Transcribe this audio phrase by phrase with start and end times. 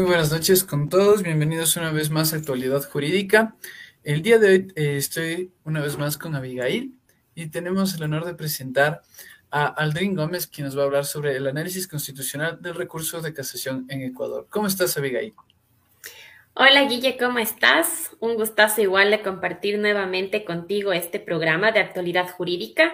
[0.00, 3.54] Muy buenas noches con todos, bienvenidos una vez más a Actualidad Jurídica.
[4.02, 6.94] El día de hoy eh, estoy una vez más con Abigail
[7.34, 9.02] y tenemos el honor de presentar
[9.50, 13.34] a Aldrin Gómez, quien nos va a hablar sobre el análisis constitucional del recurso de
[13.34, 14.46] casación en Ecuador.
[14.48, 15.34] ¿Cómo estás, Abigail?
[16.54, 18.16] Hola, Guille, ¿cómo estás?
[18.20, 22.90] Un gustazo igual de compartir nuevamente contigo este programa de actualidad jurídica.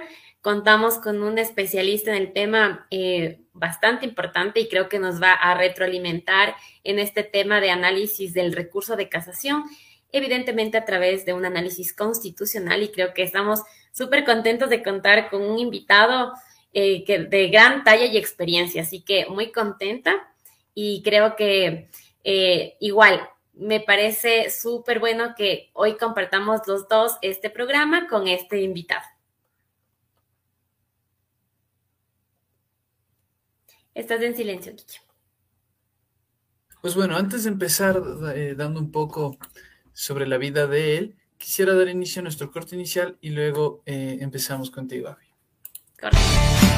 [0.46, 5.32] Contamos con un especialista en el tema eh, bastante importante y creo que nos va
[5.32, 9.64] a retroalimentar en este tema de análisis del recurso de casación,
[10.12, 15.30] evidentemente a través de un análisis constitucional y creo que estamos súper contentos de contar
[15.30, 16.32] con un invitado
[16.72, 20.32] eh, de gran talla y experiencia, así que muy contenta
[20.76, 21.88] y creo que
[22.22, 23.20] eh, igual
[23.52, 29.15] me parece súper bueno que hoy compartamos los dos este programa con este invitado.
[33.96, 35.00] Estás en silencio, Guille.
[36.82, 38.02] Pues bueno, antes de empezar
[38.34, 39.38] eh, dando un poco
[39.94, 44.18] sobre la vida de él, quisiera dar inicio a nuestro corte inicial y luego eh,
[44.20, 45.26] empezamos contigo, Avi.
[45.98, 46.75] Correcto.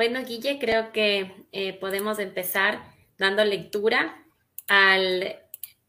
[0.00, 2.80] Bueno, Guille, creo que eh, podemos empezar
[3.18, 4.24] dando lectura
[4.66, 5.36] al,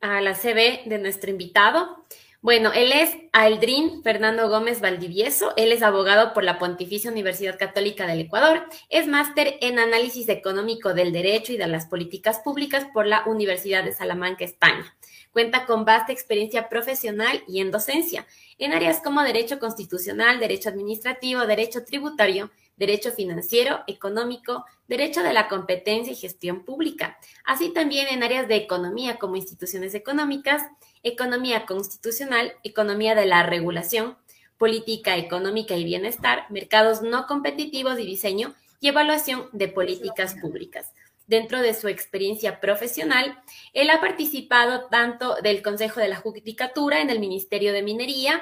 [0.01, 2.03] a la CV de nuestro invitado.
[2.41, 8.05] Bueno, él es Aldrin Fernando Gómez Valdivieso, él es abogado por la Pontificia Universidad Católica
[8.05, 13.07] del Ecuador, es máster en análisis económico del derecho y de las políticas públicas por
[13.07, 14.93] la Universidad de Salamanca, España.
[15.31, 18.27] Cuenta con vasta experiencia profesional y en docencia
[18.57, 25.47] en áreas como derecho constitucional, derecho administrativo, derecho tributario, derecho financiero, económico, derecho de la
[25.47, 30.63] competencia y gestión pública, así también en áreas de economía como instituciones económicas,
[31.03, 34.17] economía constitucional, economía de la regulación,
[34.57, 40.91] política económica y bienestar, mercados no competitivos y diseño y evaluación de políticas públicas.
[41.27, 43.41] Dentro de su experiencia profesional,
[43.73, 48.41] él ha participado tanto del Consejo de la Judicatura en el Ministerio de Minería,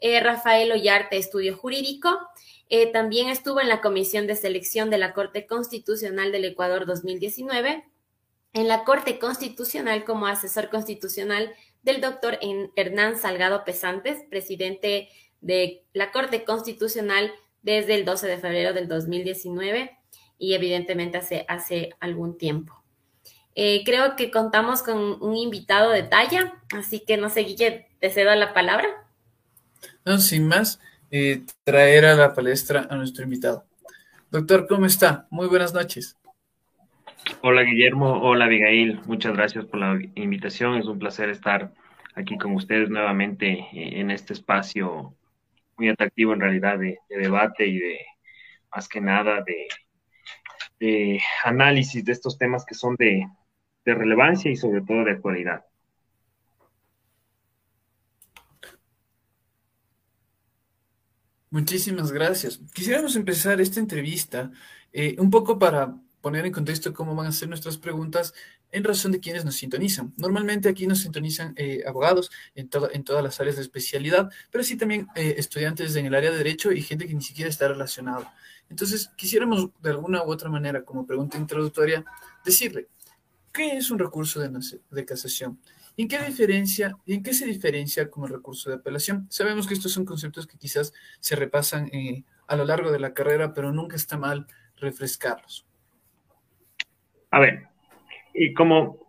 [0.00, 2.16] eh, Rafael Ollarte Estudio Jurídico,
[2.68, 7.84] eh, también estuvo en la Comisión de Selección de la Corte Constitucional del Ecuador 2019,
[8.52, 11.52] en la Corte Constitucional como asesor constitucional
[11.82, 12.38] del doctor
[12.76, 15.08] Hernán Salgado Pesantes, presidente
[15.40, 19.96] de la Corte Constitucional desde el 12 de febrero del 2019
[20.38, 22.82] y evidentemente hace, hace algún tiempo.
[23.54, 28.10] Eh, creo que contamos con un invitado de talla, así que no sé, Guille, te
[28.10, 28.88] cedo la palabra.
[30.04, 30.80] No, sin más,
[31.10, 33.64] eh, traer a la palestra a nuestro invitado.
[34.30, 35.26] Doctor, ¿cómo está?
[35.30, 36.16] Muy buenas noches.
[37.40, 40.76] Hola Guillermo, hola Abigail, muchas gracias por la invitación.
[40.76, 41.72] Es un placer estar
[42.14, 45.14] aquí con ustedes nuevamente eh, en este espacio
[45.76, 47.98] muy atractivo en realidad de, debate y de
[48.74, 49.42] más que nada
[50.80, 53.26] de, análisis de estos temas que son de
[53.84, 55.64] relevancia y sobre todo de actualidad.
[61.50, 62.60] Muchísimas gracias.
[62.74, 64.50] Quisiéramos empezar esta entrevista
[64.92, 68.34] eh, un poco para poner en contexto cómo van a ser nuestras preguntas
[68.70, 70.12] en razón de quienes nos sintonizan.
[70.18, 75.08] Normalmente aquí nos sintonizan eh, abogados en, todas las áreas de especialidad, pero sí también
[75.14, 78.34] eh, estudiantes en el área de derecho y gente que ni siquiera está relacionada.
[78.68, 82.04] Entonces, quisiéramos de alguna u otra manera, como pregunta introductoria,
[82.44, 82.88] decirle,
[83.52, 85.58] ¿qué es un recurso de casación?
[85.98, 89.26] ¿En qué diferencia en qué se diferencia como recurso de apelación?
[89.30, 93.12] Sabemos que estos son conceptos que quizás se repasan eh, a lo largo de la
[93.12, 94.46] carrera, pero nunca está mal
[94.76, 95.66] refrescarlos.
[97.32, 97.64] A ver,
[98.32, 99.08] y como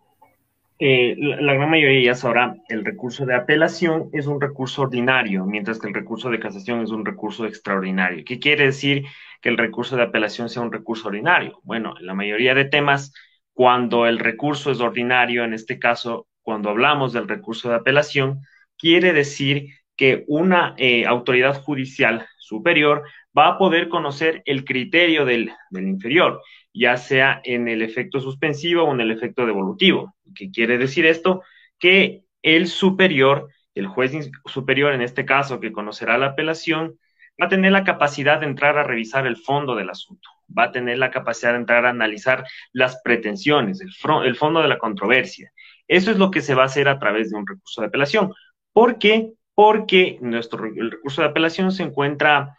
[0.80, 5.78] eh, la, gran mayoría ya sabrá, el recurso de apelación es un recurso ordinario, mientras
[5.78, 8.26] que el recurso de casación es un recurso extraordinario.
[8.26, 9.06] ¿Qué quiere decir
[9.42, 11.60] que el recurso de apelación sea un recurso ordinario?
[11.62, 13.14] Bueno, en la mayoría de temas,
[13.54, 18.42] cuando el recurso es ordinario, en este caso cuando hablamos del recurso de apelación,
[18.76, 23.04] quiere decir que una eh, autoridad judicial superior
[23.38, 26.42] va a poder conocer el criterio del, inferior,
[26.74, 30.16] ya sea en el efecto suspensivo o en el efecto devolutivo.
[30.34, 31.44] ¿Qué quiere decir esto?
[31.78, 36.98] Que el superior, el juez superior en este caso que conocerá la apelación,
[37.40, 40.72] va a tener la capacidad de entrar a revisar el fondo del asunto, va a
[40.72, 42.44] tener la capacidad de entrar a analizar
[42.74, 43.92] las pretensiones, el,
[44.26, 45.52] el fondo de la controversia.
[45.90, 48.32] Eso es lo que se va a hacer a través de un recurso de apelación.
[48.72, 49.34] ¿Por qué?
[49.56, 52.56] Porque nuestro, el recurso de apelación se encuentra,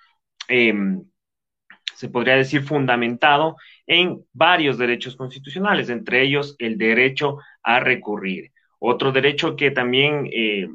[0.48, 1.04] em,
[1.94, 3.56] se podría decir, fundamentado
[3.86, 8.50] en varios derechos constitucionales, entre ellos el derecho a recurrir.
[8.80, 10.68] Otro derecho que también eh,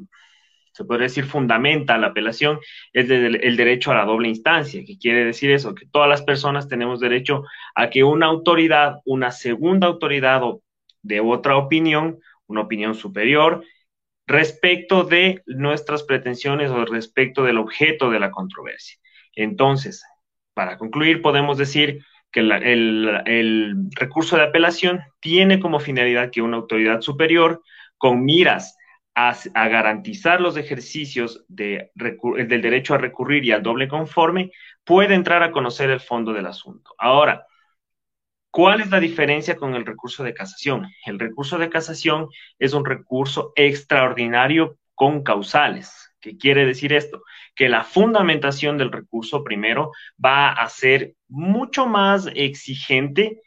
[0.72, 2.58] se podría decir fundamenta la apelación
[2.92, 6.68] es el derecho a la doble instancia, que quiere decir eso, que todas las personas
[6.68, 7.44] tenemos derecho
[7.74, 10.62] a que una autoridad, una segunda autoridad o
[11.02, 13.64] de otra opinión, una opinión superior,
[14.26, 18.98] respecto de nuestras pretensiones o respecto del objeto de la controversia.
[19.34, 20.04] Entonces,
[20.54, 27.00] para concluir, podemos decir que el, recurso de apelación tiene como finalidad que una autoridad
[27.00, 27.62] superior,
[27.98, 28.76] con miras
[29.14, 29.34] a,
[29.68, 34.50] garantizar los ejercicios del derecho a recurrir y al doble conforme,
[34.84, 36.94] puede entrar a conocer el fondo del asunto.
[36.98, 37.46] Ahora,
[38.56, 40.88] ¿Cuál es la diferencia con el recurso de casación?
[41.04, 46.14] El recurso de casación es un recurso extraordinario con causales.
[46.20, 47.20] ¿Qué quiere decir esto?
[47.54, 49.92] Que la fundamentación del recurso primero
[50.24, 53.42] va a ser mucho más exigente.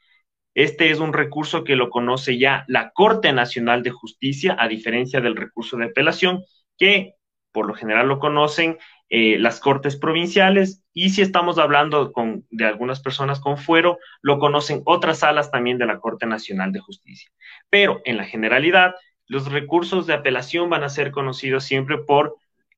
[0.53, 5.21] Este es un recurso que lo conoce ya la Corte Nacional de Justicia, a diferencia
[5.21, 6.43] del recurso de apelación,
[6.77, 7.15] que
[7.51, 8.77] por lo general lo conocen
[9.09, 14.37] eh, las cortes provinciales y si estamos hablando con, de algunas personas con fuero, lo
[14.37, 17.31] conocen otras salas también de la Corte Nacional de Justicia.
[17.69, 18.93] Pero en la generalidad,
[19.25, 22.35] los recursos de apelación van a ser conocidos siempre por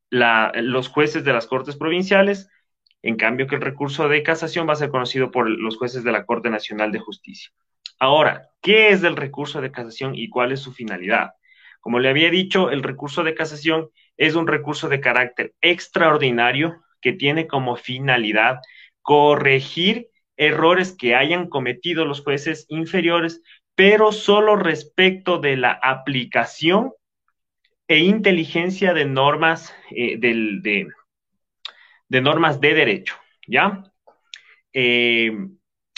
[0.10, 2.50] la, los jueces de las cortes provinciales,
[3.02, 6.12] en cambio que el recurso de casación va a ser conocido por los jueces de
[6.12, 7.52] la Corte Nacional de Justicia.
[8.00, 11.32] Ahora, ¿qué es el recurso de casación y cuál es su finalidad?
[11.82, 17.14] Como le había dicho, el recurso de casación es un recurso de carácter extraordinario que
[17.14, 18.60] tiene como finalidad
[19.02, 23.42] corregir errores que hayan cometido los jueces inferiores,
[23.76, 26.94] pero solo respecto de la aplicación
[27.88, 30.88] e inteligencia de normas eh, de,
[32.22, 33.16] normas de derecho,
[33.48, 33.84] ¿ya?
[34.74, 35.32] Eh,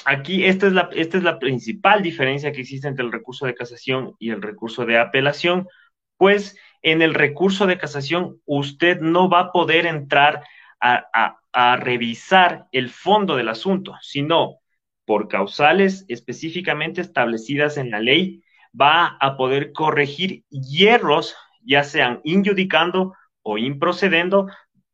[0.05, 3.55] aquí esta es, la, esta es la principal diferencia que existe entre el recurso de
[3.55, 5.67] casación y el recurso de apelación,
[6.17, 10.43] pues en el recurso de casación usted no va a poder entrar
[10.79, 11.37] a,
[11.77, 14.59] revisar el fondo del asunto, sino
[15.05, 18.43] por causales específicamente establecidas en la ley,
[18.79, 23.13] va a poder corregir hierros, ya sean injudicando
[23.43, 24.47] o improcedendo,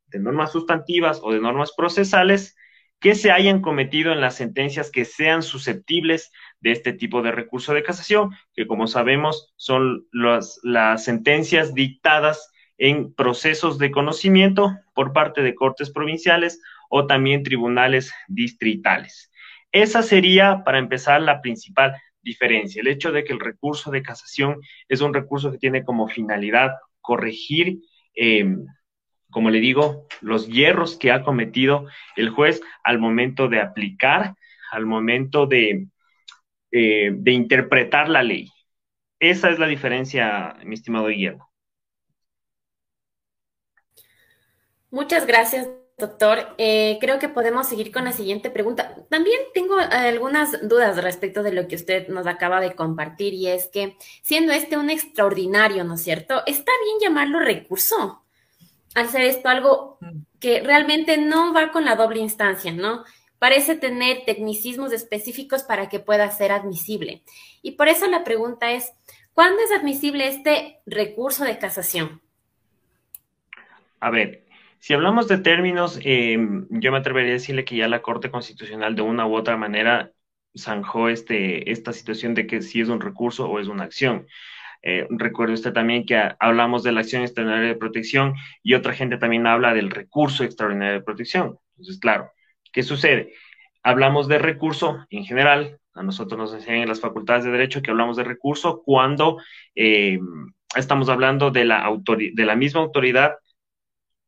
[0.08, 2.55] de normas sustantivas o de normas procesales,
[3.00, 7.74] que se hayan cometido en las sentencias que sean susceptibles de este tipo de recurso
[7.74, 15.13] de casación, que como sabemos son las, las sentencias dictadas en procesos de conocimiento por
[15.13, 19.32] parte de cortes provinciales o también tribunales distritales.
[19.72, 24.60] Esa sería, para empezar, la principal diferencia, el hecho de que el recurso de casación
[24.88, 27.79] es un recurso que tiene como finalidad corregir,
[28.15, 28.46] eh,
[29.31, 34.36] como le digo, los hierros que ha cometido el juez al momento de aplicar,
[34.71, 35.88] al momento de,
[36.71, 38.51] eh, de interpretar la ley.
[39.19, 41.50] Esa es la diferencia, mi estimado Guillermo.
[44.91, 45.67] Muchas gracias,
[45.98, 46.55] doctor.
[46.57, 48.95] Eh, creo que podemos seguir con la siguiente pregunta.
[49.09, 53.67] También tengo algunas dudas respecto de lo que usted nos acaba de compartir y es
[53.67, 56.41] que, siendo este un extraordinario, ¿no es cierto?
[56.48, 58.24] ¿Está bien llamarlo recurso?
[58.96, 60.19] Al ser esto algo mm.
[60.39, 63.03] que realmente no va con la doble instancia, ¿no?
[63.39, 67.24] parece tener tecnicismos específicos para que pueda ser admisible.
[67.62, 68.91] Y por eso la pregunta es,
[69.34, 72.22] ¿cuándo es admisible este recurso de casación?
[74.01, 74.46] A ver,
[74.79, 78.96] si hablamos de términos, em, yo me atrevería a decirle que ya la Corte Constitucional
[78.96, 80.12] de una u otra manera
[80.58, 84.27] zanjó este, esta situación de que si es un recurso o es una acción.
[84.81, 89.17] Eh, recuerde usted también que hablamos de la acción extraordinaria de protección y otra gente
[89.17, 91.57] también habla del recurso extraordinario de protección.
[91.75, 92.31] Entonces, claro,
[92.71, 93.33] ¿Qué sucede?
[93.83, 97.91] Hablamos de recurso en general, a nosotros nos enseñan en las facultades de derecho que
[97.91, 99.38] hablamos de recurso cuando
[99.75, 100.19] eh,
[100.75, 101.89] estamos hablando de la,
[102.33, 103.36] de la misma autoridad,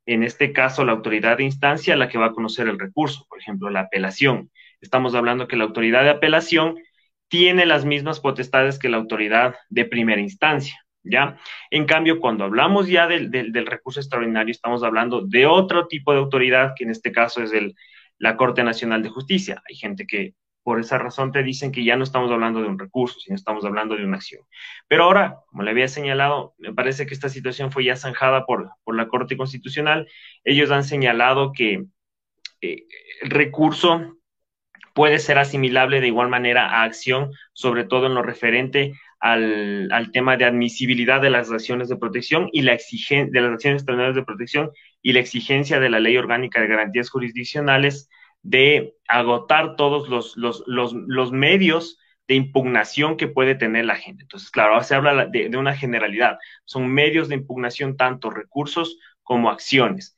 [0.06, 3.40] en este caso la autoridad de instancia, la que va a conocer el recurso, por
[3.40, 4.50] ejemplo, la apelación.
[4.82, 6.78] Estamos hablando que la autoridad de apelación
[7.32, 10.76] tiene las mismas potestades que la autoridad de primera instancia.
[11.02, 11.40] ¿Ya?
[11.72, 13.32] En cambio, cuando hablamos ya del,
[13.66, 17.74] recurso extraordinario, estamos hablando de otro tipo de autoridad, que en este caso es el,
[18.20, 19.64] la Corte Nacional de Justicia.
[19.68, 22.78] Hay gente que por esa razón te dicen que ya no estamos hablando de un
[22.78, 24.44] recurso, sino estamos hablando de una acción.
[24.90, 28.72] Pero ahora, como le había señalado, me parece que esta situación fue ya zanjada por,
[28.84, 30.08] por la Corte Constitucional.
[30.44, 31.86] Ellos han señalado que
[32.62, 32.86] eh,
[33.22, 34.18] el recurso
[34.94, 40.36] puede ser asimilable de igual manera a acción, sobre todo en lo referente al, tema
[40.36, 44.26] de admisibilidad de las acciones de protección y la exigencia de las acciones extraordinarias de
[44.26, 44.72] protección
[45.02, 48.10] y la exigencia de la Ley Orgánica de Garantías Jurisdiccionales
[48.42, 54.24] de agotar todos los, los, los, medios de impugnación que puede tener la gente.
[54.24, 56.40] Entonces, claro, se habla de, una generalidad.
[56.66, 60.18] Son medios de impugnación, tanto recursos como acciones.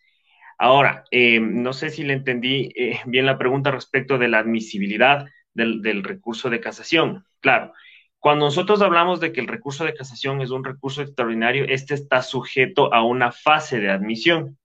[0.64, 5.28] Ahora, eh, no sé si le entendí eh, bien la pregunta respecto de la admisibilidad
[5.54, 7.26] del, recurso de casación.
[7.42, 7.74] Claro,
[8.18, 12.22] cuando nosotros hablamos de que el recurso de casación es un recurso extraordinario, este está
[12.22, 14.58] sujeto a una fase de admisión.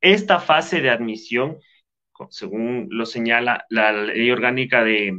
[0.00, 1.58] Esta fase de admisión,
[2.30, 5.12] según lo señala la ley orgánica de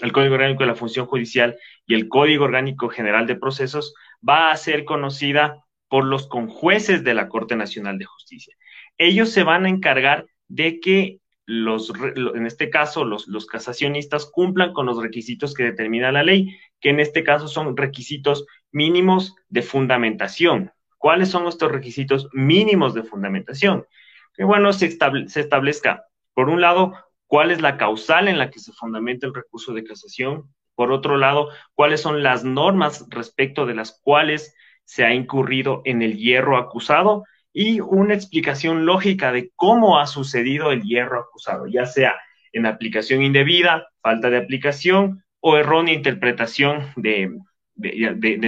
[0.00, 3.94] el Código Orgánico de la Función Judicial y el Código Orgánico General de Procesos,
[4.26, 8.56] va a ser conocida por los conjueces de la Corte Nacional de Justicia.
[9.00, 14.74] Ellos se van a encargar de que los, en este caso, los, los casacionistas cumplan
[14.74, 19.62] con los requisitos que determina la ley, que en este caso son requisitos mínimos de
[19.62, 20.72] fundamentación.
[20.98, 23.86] ¿Cuáles son estos requisitos mínimos de fundamentación?
[24.34, 26.04] Que bueno, se, se establezca,
[26.34, 26.92] por un lado,
[27.26, 30.52] cuál es la causal en la que se fundamenta el recurso de casación.
[30.74, 34.54] Por otro lado, cuáles son las normas respecto de las cuales
[34.84, 40.70] se ha incurrido en el hierro acusado y una explicación lógica de cómo ha sucedido
[40.72, 42.14] el hierro acusado, ya sea
[42.52, 47.30] en aplicación indebida, falta de aplicación o errónea interpretación de,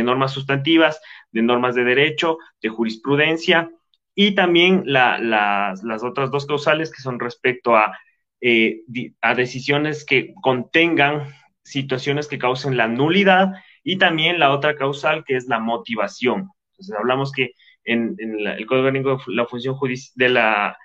[0.02, 3.70] normas sustantivas, de normas de derecho, de jurisprudencia
[4.14, 7.96] y también las otras dos causales que son respecto a,
[8.40, 8.82] eh,
[9.20, 11.28] a decisiones que contengan
[11.64, 13.52] situaciones que causen la nulidad
[13.84, 16.50] y también la otra causal que es la motivación.
[16.72, 17.52] Entonces hablamos que
[17.84, 19.76] en, el Código Orgánico la función
[20.14, 20.76] de la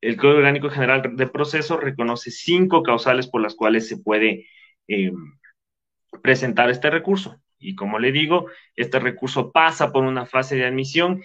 [0.00, 4.46] el Código Orgánico General de Proceso reconoce cinco causales por las cuales se puede
[4.88, 5.12] eh,
[6.22, 7.40] presentar este recurso.
[7.58, 11.22] Y como le digo, este recurso pasa por una fase de admisión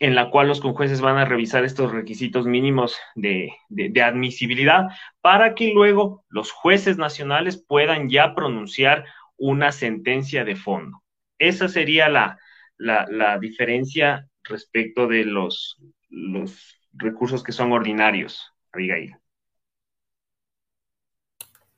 [0.00, 4.88] en la cual los conjueces van a revisar estos requisitos mínimos de, de, admisibilidad
[5.20, 9.06] para que luego los jueces nacionales puedan ya pronunciar
[9.36, 11.02] una sentencia de fondo.
[11.38, 12.38] Esa sería la,
[12.76, 15.78] la diferencia respecto de los,
[16.08, 19.16] los recursos que son ordinarios, Abigail.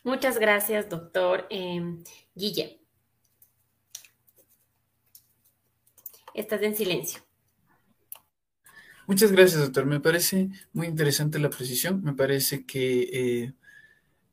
[0.03, 1.83] Muchas gracias, doctor eh,
[2.35, 2.81] Guille.
[6.33, 7.21] Estás en silencio.
[9.07, 9.87] Muchas gracias, doctor.
[9.87, 12.03] Me parece muy interesante la precisión.
[12.03, 13.53] Me parece que eh,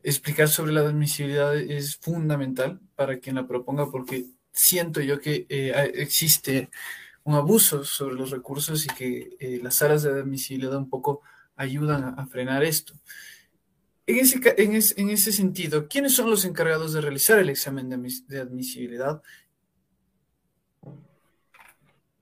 [0.03, 5.91] explicar sobre la admisibilidad es fundamental para quien la proponga porque siento yo que eh,
[5.96, 6.70] existe
[7.27, 11.22] un abuso sobre los recursos y que eh, las salas de admisibilidad un poco
[11.57, 12.93] ayudan a, frenar esto.
[14.05, 19.22] En ese, en, ese, sentido, ¿quiénes son los encargados de realizar el examen de, admisibilidad?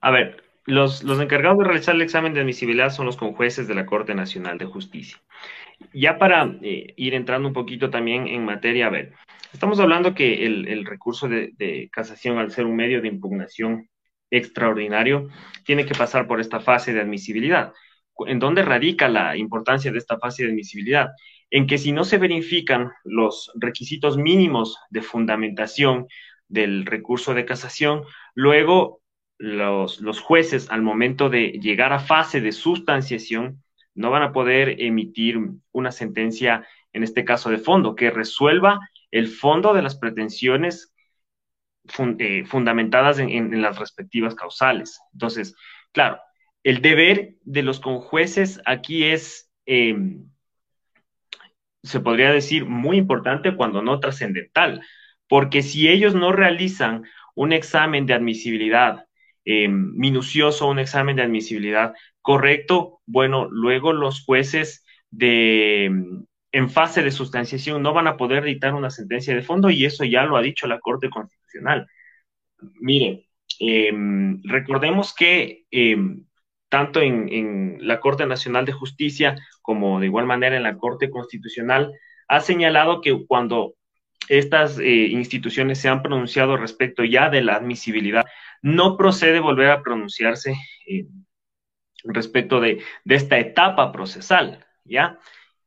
[0.00, 3.76] A ver, los, los, encargados de realizar el examen de admisibilidad son los conjueces de
[3.76, 5.22] la Corte Nacional de Justicia.
[5.92, 9.14] Ya para eh, ir entrando un poquito también en materia, a ver,
[9.52, 13.88] estamos hablando que el, recurso de, casación, al ser un medio de impugnación
[14.30, 15.28] extraordinario,
[15.64, 17.72] tiene que pasar por esta fase de admisibilidad.
[18.26, 21.10] ¿En dónde radica la importancia de esta fase de admisibilidad?
[21.50, 26.06] En que si no se verifican los requisitos mínimos de fundamentación
[26.48, 28.04] del recurso de casación,
[28.34, 29.02] luego
[29.38, 33.62] los, los jueces al momento de llegar a fase de sustanciación
[33.94, 35.38] no van a poder emitir
[35.72, 38.78] una sentencia, en este caso de fondo, que resuelva
[39.10, 40.94] el fondo de las pretensiones
[42.18, 45.00] eh, fundamentadas en, las respectivas causales.
[45.12, 45.54] Entonces,
[45.92, 46.18] claro,
[46.62, 50.28] el deber de los conjueces aquí es, em,
[51.82, 54.82] se podría decir, muy importante cuando no trascendental,
[55.28, 59.06] porque si ellos no realizan un examen de admisibilidad
[59.44, 65.90] em, minucioso, un examen de admisibilidad correcto, bueno, luego los jueces de
[66.56, 70.04] en fase de sustanciación no van a poder dictar una sentencia de fondo y eso
[70.04, 71.86] ya lo ha dicho la Corte Constitucional.
[72.80, 73.28] Mire,
[73.60, 76.24] em, recordemos que em,
[76.70, 81.92] tanto en, la Corte Nacional de Justicia como de igual manera en la Corte Constitucional
[82.26, 83.74] ha señalado que cuando
[84.30, 88.24] estas eh, instituciones se han pronunciado respecto ya de la admisibilidad,
[88.62, 90.54] no procede volver a pronunciarse
[90.88, 91.04] eh,
[92.04, 95.18] respecto de, de esta etapa procesal, ¿ya?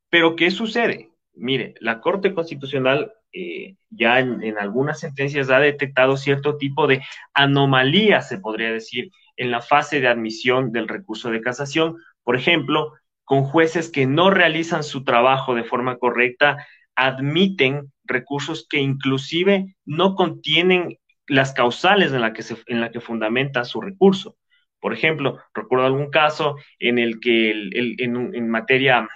[0.09, 1.11] Pero ¿qué sucede?
[1.33, 7.01] Mire, la Corte Constitucional eh, ya en, algunas sentencias ha detectado cierto tipo de
[7.33, 11.97] anomalía, se podría decir, en la fase de admisión del recurso de casación.
[12.23, 18.79] Por ejemplo, con jueces que no realizan su trabajo de forma correcta, admiten recursos que
[18.79, 20.97] inclusive no contienen
[21.27, 24.35] las causales en la que, se, en la que fundamenta su recurso.
[24.79, 29.07] Por ejemplo, recuerdo algún caso en el que en, en materia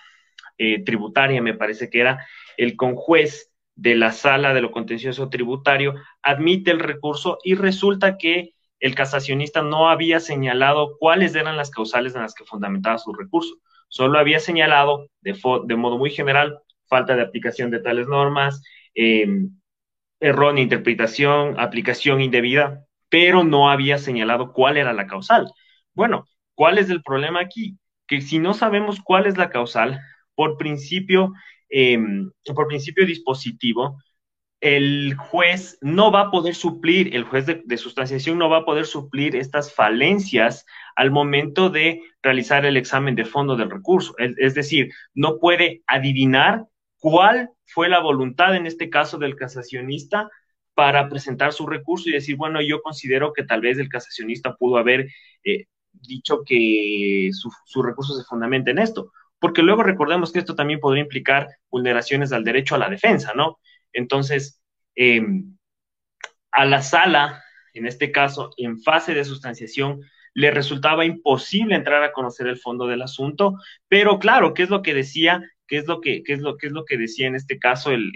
[0.63, 2.25] eh, tributaria, me parece que era,
[2.58, 8.53] el conjuez de la sala de lo contencioso tributario admite el recurso y resulta que
[8.79, 13.55] el casacionista no había señalado cuáles eran las causales en las que fundamentaba su recurso.
[13.88, 18.62] Solo había señalado de, modo muy general falta de aplicación de tales normas,
[18.96, 19.27] eh,
[20.20, 25.51] error interpretación, aplicación indebida, pero no había señalado cuál era la causal.
[25.93, 27.77] Bueno, ¿cuál es el problema aquí?
[28.08, 30.00] Que si no sabemos cuál es la causal,
[30.36, 31.34] por principio,
[31.70, 33.98] em, por principio dispositivo,
[34.63, 38.86] el juez no va a poder suplir, el juez de, sustanciación no va a poder
[38.86, 44.16] suplir estas falencias al momento de realizar el examen de fondo del recurso.
[44.18, 46.66] Es, decir, no puede adivinar
[46.98, 50.30] cuál fue la voluntad, en este caso, del casacionista
[50.75, 54.78] para presentar su recurso y decir, bueno, yo considero que tal vez el casacionista pudo
[54.78, 55.10] haber
[55.44, 59.12] eh, dicho que su, su recurso se fundamenta en esto,
[59.44, 63.60] porque luego recordemos que esto también podría implicar vulneraciones al derecho a la defensa, ¿no?
[63.92, 64.64] Entonces,
[64.96, 65.58] em,
[66.50, 70.00] a la sala, en este caso, en fase de sustanciación,
[70.34, 73.56] le resultaba imposible entrar a conocer el fondo del asunto,
[73.90, 75.44] pero claro, ¿qué es lo que decía?
[75.68, 78.14] ¿Qué es lo que, es lo, qué es lo que decía en este caso el,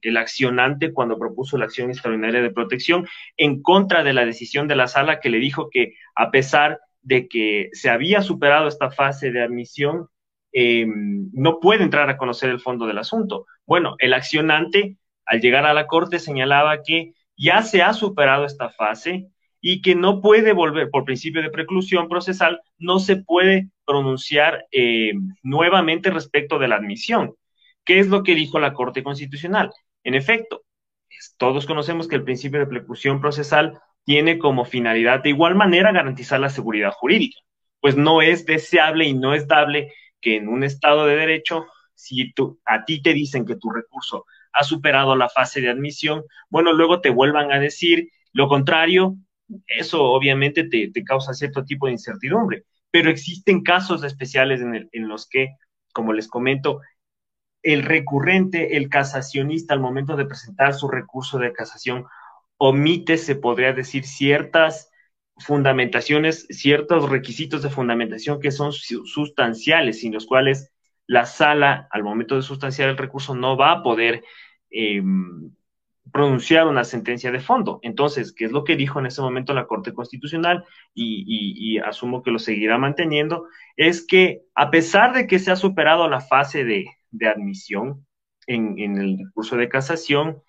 [0.00, 4.76] el, accionante cuando propuso la acción extraordinaria de protección en contra de la decisión de
[4.76, 9.30] la sala que le dijo que a pesar de que se había superado esta fase
[9.30, 10.08] de admisión,
[10.52, 13.46] em, no puede entrar a conocer el fondo del asunto.
[13.66, 18.68] Bueno, el accionante al llegar a la corte señalaba que ya se ha superado esta
[18.70, 19.28] fase
[19.60, 25.12] y que no puede volver, por principio de preclusión procesal, no se puede pronunciar eh,
[25.42, 27.34] nuevamente respecto de la admisión.
[27.84, 29.70] ¿Qué es lo que dijo la Corte Constitucional?
[30.04, 30.62] En efecto,
[31.36, 36.40] todos conocemos que el principio de preclusión procesal tiene como finalidad de igual manera garantizar
[36.40, 37.38] la seguridad jurídica,
[37.80, 42.32] pues no es deseable y no es dable que en un Estado de Derecho, si
[42.64, 47.00] a ti te dicen que tu recurso ha superado la fase de admisión, bueno, luego
[47.00, 49.16] te vuelvan a decir lo contrario,
[49.66, 55.28] eso obviamente te, causa cierto tipo de incertidumbre, pero existen casos especiales en, en los
[55.28, 55.56] que,
[55.92, 56.80] como les comento,
[57.62, 62.06] el recurrente, el casacionista, al momento de presentar su recurso de casación,
[62.56, 64.89] omite, se podría decir, ciertas
[65.40, 70.72] fundamentaciones, ciertos requisitos de fundamentación que son sustanciales, sin los cuales
[71.06, 74.22] la sala, al momento de sustanciar el recurso, no va a poder
[74.70, 75.50] em,
[76.12, 77.80] pronunciar una sentencia de fondo.
[77.82, 80.64] Entonces, ¿qué es lo que dijo en ese momento la Corte Constitucional?
[80.94, 86.08] Y, asumo que lo seguirá manteniendo, es que a pesar de que se ha superado
[86.08, 86.86] la fase de,
[87.26, 88.06] admisión
[88.46, 90.42] en, en, el recurso de casación,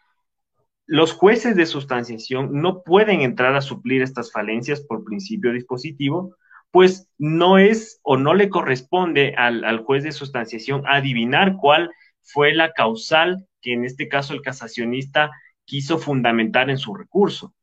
[0.91, 6.35] los jueces de sustanciación no pueden entrar a suplir estas falencias por principio dispositivo,
[6.69, 12.73] pues no es o no le corresponde al, juez de sustanciación adivinar cuál fue la
[12.73, 15.31] causal que en este caso el casacionista
[15.63, 17.53] quiso fundamentar en su recurso.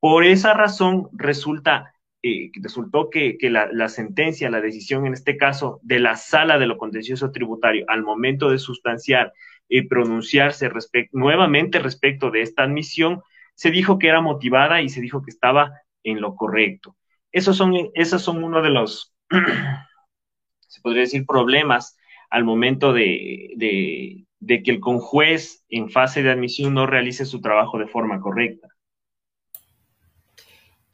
[0.00, 5.98] Por esa razón resulta, eh, resultó que, la, sentencia, la decisión en este caso de
[5.98, 9.34] la sala de lo contencioso tributario al momento de sustanciar
[9.68, 10.70] y pronunciarse
[11.12, 13.22] nuevamente respecto de esta admisión,
[13.54, 15.72] se dijo que era motivada y se dijo que estaba
[16.04, 16.96] en lo correcto.
[17.32, 19.14] Esos son, esos son uno de los,
[20.68, 21.98] se podría decir, problemas
[22.30, 27.86] al momento de, que el conjuez en fase de admisión no realice su trabajo de
[27.86, 28.68] forma correcta.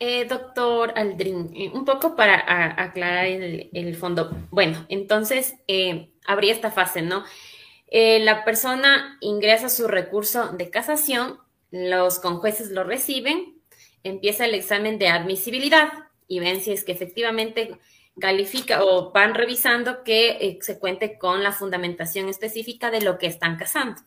[0.00, 4.30] Eh, doctor Aldrin, eh, un poco para aclarar el, fondo.
[4.50, 7.24] Bueno, entonces eh, habría esta fase, ¿no?
[7.94, 11.38] La persona ingresa su recurso de casación,
[11.70, 13.60] los conjueces lo reciben,
[14.02, 15.92] empieza el examen de admisibilidad
[16.26, 17.78] y ven si es que efectivamente
[18.20, 23.26] califica o van revisando que eh, se cuente con la fundamentación específica de lo que
[23.26, 24.00] están casando.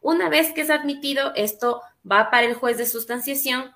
[0.00, 3.72] Una vez que es admitido, esto va para el juez de sustanciación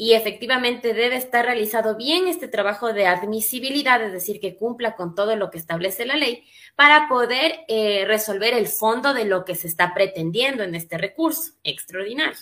[0.00, 5.16] y efectivamente debe estar realizado bien este trabajo de admisibilidad, es decir, que cumpla con
[5.16, 6.44] todo lo que establece la ley,
[6.76, 11.54] para poder eh, resolver el fondo de lo que se está pretendiendo en este recurso
[11.64, 12.38] extraordinario.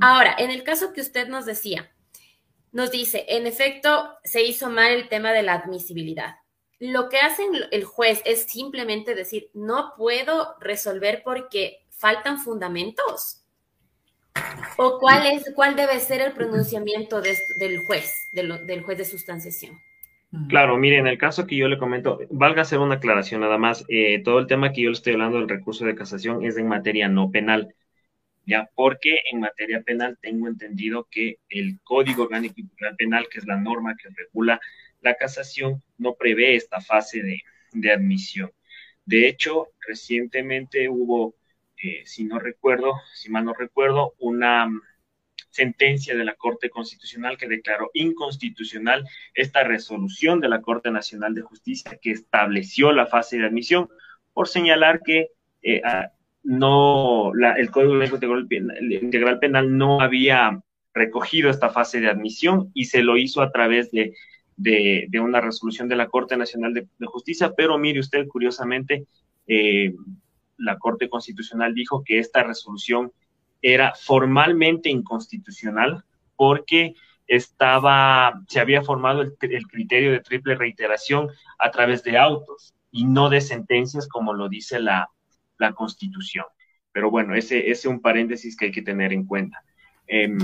[0.00, 1.92] Ahora, en el caso que usted nos decía,
[2.72, 6.36] nos dice, en efecto, se hizo mal el tema de la admisibilidad.
[6.78, 13.42] Lo que hace el juez es simplemente decir, no puedo resolver porque faltan fundamentos.
[14.76, 19.78] ¿O cuál, es, cuál debe ser el pronunciamiento del juez, del juez de sustanciación?
[20.48, 23.84] Claro, mire, en el caso que yo le comento, valga hacer una aclaración nada más.
[23.88, 26.68] Eh, todo el tema que yo le estoy hablando del recurso de casación es en
[26.68, 27.74] materia no penal.
[28.46, 28.70] ¿ya?
[28.74, 33.56] Porque en materia penal tengo entendido que el Código Orgánico y Penal, que es la
[33.56, 34.60] norma que regula
[35.02, 37.42] la casación, no prevé esta fase de,
[37.90, 38.50] admisión.
[39.04, 41.34] De hecho, recientemente hubo
[41.86, 44.68] eh, si no recuerdo, si mal no recuerdo, una
[45.50, 51.42] sentencia de la Corte Constitucional que declaró inconstitucional esta resolución de la Corte Nacional de
[51.42, 53.88] Justicia que estableció la fase de admisión
[54.34, 55.30] por señalar que
[55.62, 55.80] eh,
[56.42, 60.60] no el Código Integral Penal, no había
[60.94, 64.12] recogido esta fase de admisión y se lo hizo a través de,
[65.20, 69.06] una resolución de la Corte Nacional de, Justicia, pero mire usted, curiosamente,
[69.46, 69.94] eh,
[70.58, 73.12] la Corte Constitucional dijo que esta resolución
[73.62, 76.04] era formalmente inconstitucional
[76.36, 76.94] porque
[77.26, 83.28] estaba, se había formado el, criterio de triple reiteración a través de autos y no
[83.28, 85.10] de sentencias como lo dice la,
[85.74, 86.44] Constitución.
[86.92, 89.62] Pero bueno, ese, es un paréntesis que hay que tener en cuenta.
[90.06, 90.38] Em,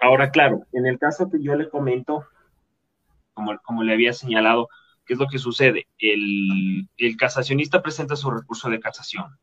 [0.00, 2.26] ahora, claro, en el caso que yo le comento,
[3.32, 4.68] como, como le había señalado,
[5.06, 5.86] ¿qué es lo que sucede?
[5.98, 9.38] El, el casacionista presenta su recurso de casación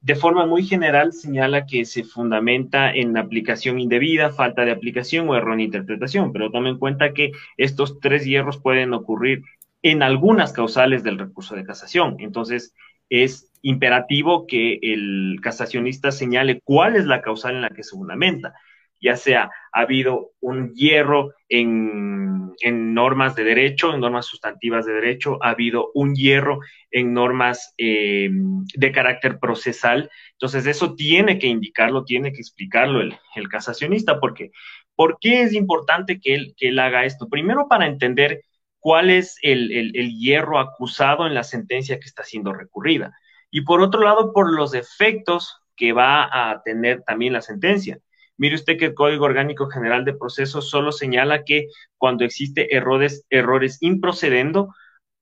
[0.00, 5.36] de forma muy general señala que se fundamenta en aplicación indebida, falta de aplicación o
[5.36, 9.42] error en interpretación, pero tome en cuenta que estos tres hierros pueden ocurrir
[9.82, 12.16] en algunas causales del recurso de casación.
[12.20, 12.74] Entonces,
[13.10, 18.54] es imperativo que el casacionista señale cuál es la causal en la que se fundamenta
[19.00, 22.54] ya sea ha habido un hierro en,
[22.94, 28.28] normas de derecho, en normas sustantivas de derecho, ha habido un hierro en normas eh,
[28.30, 30.10] de carácter procesal.
[30.32, 34.50] Entonces, eso tiene que indicarlo, tiene que explicarlo el, casacionista, porque
[34.96, 37.28] ¿por qué es importante que él, que él haga esto?
[37.28, 38.42] Primero, para entender
[38.80, 43.14] cuál es el, el hierro acusado en la sentencia que está siendo recurrida.
[43.50, 48.00] Y por otro lado, por los efectos que va a tener también la sentencia.
[48.38, 53.26] Mire usted que el Código Orgánico General de Procesos solo señala que cuando existe errores,
[53.30, 54.72] errores improcedendo,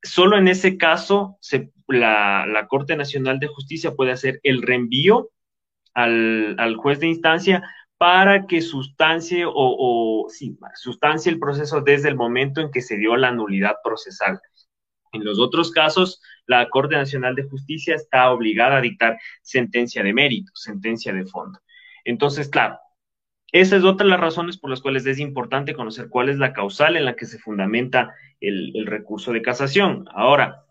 [0.02, 1.38] solo en ese caso
[1.88, 5.31] la, Corte Nacional de Justicia puede hacer el reenvío
[5.94, 7.62] al, juez de instancia
[7.96, 10.29] para que sustancie o,
[10.74, 14.40] sustancie el proceso desde el momento en que se dio la nulidad procesal.
[15.12, 20.12] En los otros casos, la Corte Nacional de Justicia está obligada a dictar sentencia de
[20.12, 21.59] mérito, sentencia de fondo.
[22.05, 22.79] Entonces, claro,
[23.52, 26.52] esa es otra de las razones por las cuales es importante conocer cuál es la
[26.52, 30.06] causal en la que se fundamenta el, recurso de casación.
[30.12, 30.64] Ahora,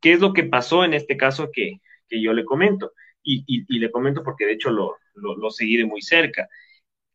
[0.00, 2.92] ¿qué es lo que pasó en este caso que, yo le comento?
[3.22, 4.96] Y, le comento porque de hecho lo,
[5.50, 6.48] seguí de muy cerca.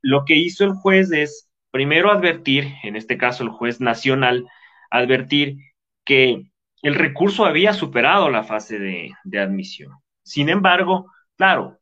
[0.02, 4.48] Lo que hizo el juez es, primero advertir, en este caso el juez nacional,
[4.92, 5.58] advertir
[6.06, 6.46] que
[6.84, 9.94] el recurso había superado la fase de admisión.
[10.24, 11.80] Sin embargo, claro,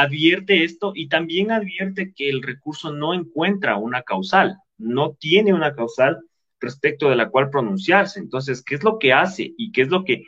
[0.00, 5.74] advierte esto y también advierte que el recurso no encuentra una causal, no tiene una
[5.74, 6.20] causal
[6.58, 8.18] respecto de la cual pronunciarse.
[8.18, 10.24] Entonces, ¿qué es lo que hace y qué es lo que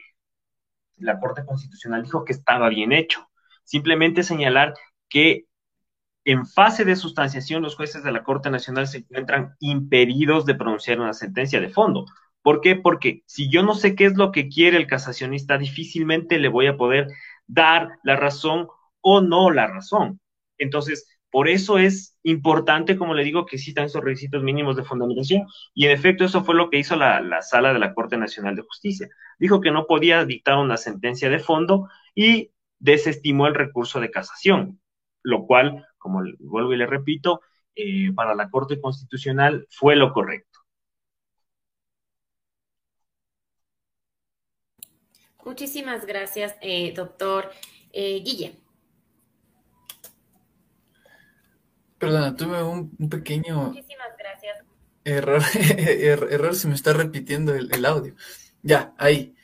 [0.96, 3.28] la Corte Constitucional dijo que estaba bien hecho?
[3.64, 4.74] Simplemente señalar
[5.08, 5.46] que
[6.24, 11.00] en fase de sustanciación los jueces de la Corte Nacional se encuentran impedidos de pronunciar
[11.00, 12.04] una sentencia de fondo.
[12.42, 12.76] ¿Por qué?
[12.76, 16.66] Porque si yo no sé qué es lo que quiere el casacionista, difícilmente le voy
[16.66, 17.08] a poder
[17.46, 18.68] dar la razón
[19.02, 20.20] o no la razón.
[20.58, 25.46] Entonces, por eso es importante, como le digo, que existan esos requisitos mínimos de fundamentación.
[25.74, 28.62] Y en efecto, eso fue lo que hizo la, sala de la Corte Nacional de
[28.62, 29.08] Justicia.
[29.38, 34.78] Dijo que no podía dictar una sentencia de fondo y desestimó el recurso de casación,
[35.22, 37.40] lo cual, como vuelvo y le repito,
[37.74, 40.60] eh, para la Corte Constitucional fue lo correcto.
[45.44, 47.50] Muchísimas gracias, eh, doctor
[47.92, 48.61] eh, Guille.
[52.02, 54.58] Perdona, tuve un, pequeño Muchísimas gracias.
[55.04, 55.40] error,
[55.78, 58.16] er, error, se me está repitiendo el, audio.
[58.60, 59.36] Ya, ahí.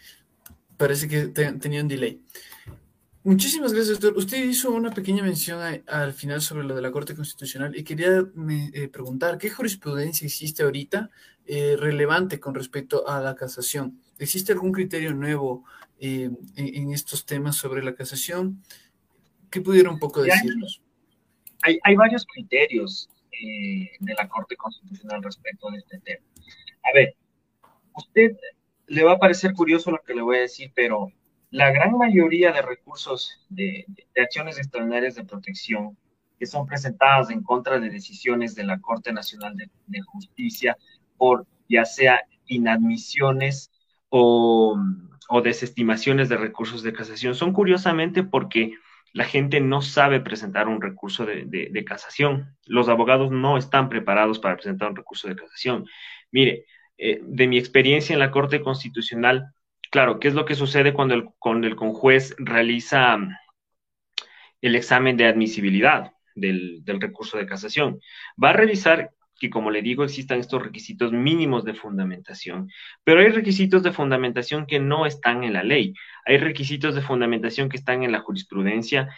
[0.77, 2.21] Parece que tenía un delay.
[3.23, 4.19] Muchísimas gracias, doctor.
[4.19, 8.27] Usted hizo una pequeña mención al final sobre lo de la Corte Constitucional y quería
[8.73, 11.11] eh, preguntar, ¿qué jurisprudencia existe ahorita
[11.47, 14.01] eh, relevante con respecto a la casación?
[14.19, 15.63] ¿Existe algún criterio nuevo
[16.01, 18.65] eh, en, estos temas sobre la casación?
[19.49, 20.83] ¿Qué pudiera un poco decirnos?
[21.63, 26.25] Hay, varios criterios eh, de la Corte Constitucional respecto de este tema.
[26.85, 27.15] A ver,
[27.95, 28.37] usted
[28.87, 31.13] le va a parecer curioso lo que le voy a decir, pero
[31.51, 35.97] la gran mayoría de recursos de, acciones extraordinarias de protección
[36.39, 40.77] que son presentadas en contra de decisiones de la Corte Nacional de, de Justicia
[41.17, 43.71] por ya sea inadmisiones
[44.09, 44.79] o,
[45.29, 48.75] o desestimaciones de recursos de casación son curiosamente porque
[49.13, 52.57] la gente no sabe presentar un recurso de, casación.
[52.67, 55.87] Los abogados no están preparados para presentar un recurso de casación.
[56.31, 56.67] Mire,
[56.99, 59.53] eh, de mi experiencia en la Corte Constitucional,
[59.91, 63.19] claro, ¿qué es lo que sucede cuando el, cuando el conjuez realiza
[64.61, 68.01] el examen de admisibilidad del, del recurso de casación.
[68.43, 72.71] Va a revisar que, como le digo, existan estos requisitos mínimos de fundamentación,
[73.05, 75.95] pero hay requisitos de fundamentación que no están en la ley.
[76.27, 79.09] Hay requisitos de fundamentación que están en la jurisprudencia,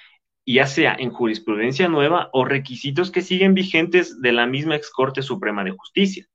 [0.47, 5.23] ya sea en jurisprudencia nueva o requisitos que siguen vigentes de la misma ex Corte
[5.23, 6.27] Suprema de Justicia.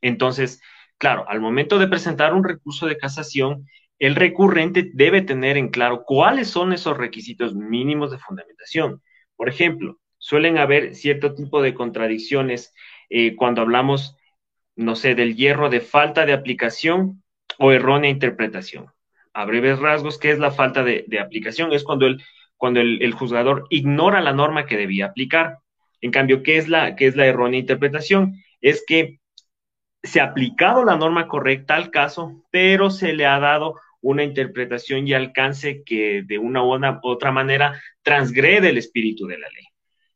[0.00, 0.60] Entonces,
[0.96, 3.66] claro, al momento de presentar un recurso de casación,
[3.98, 9.02] el recurrente debe tener en claro cuáles son esos requisitos mínimos de fundamentación.
[9.36, 12.72] Por ejemplo, suelen haber cierto tipo de contradicciones
[13.10, 14.16] eh, cuando hablamos,
[14.76, 17.22] no sé, del hierro de falta de aplicación
[17.58, 18.86] o errónea interpretación.
[19.32, 21.72] A breves rasgos, ¿qué es la falta de, aplicación?
[21.72, 22.22] Es cuando, el,
[22.56, 25.58] cuando el, juzgador ignora la norma que debía aplicar.
[26.00, 28.42] En cambio, ¿qué es, la, ¿qué es la errónea interpretación?
[28.60, 29.20] Es que
[30.02, 35.06] se ha aplicado la norma correcta al caso, pero se le ha dado una interpretación
[35.06, 39.64] y alcance que de una u otra manera transgrede el espíritu de la ley.